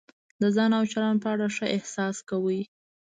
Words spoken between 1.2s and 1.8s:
په اړه ښه